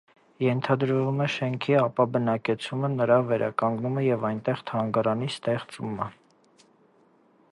Ենթադրվում 0.43 1.19
է 1.25 1.27
շենքի 1.33 1.75
ապաբնակեցումը, 1.81 2.89
նրա 2.95 3.19
վերականգնումը 3.29 4.05
և 4.07 4.25
այնտեղ 4.31 4.65
թանգարանի 4.71 5.31
ստեղծումը։ 5.35 6.11